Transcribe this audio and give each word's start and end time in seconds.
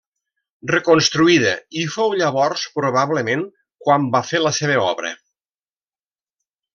Reconstruïda 0.69 1.51
i 1.81 1.83
fou 1.97 2.15
llavors 2.21 2.63
probablement 2.79 3.43
quan 3.87 4.07
va 4.19 4.23
fer 4.33 4.41
la 4.47 4.53
seva 4.61 4.79
obra. 4.89 5.13